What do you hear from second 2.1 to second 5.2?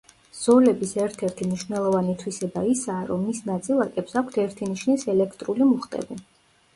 თვისება ისაა, რომ მის ნაწილაკებს აქვთ ერთი ნიშნის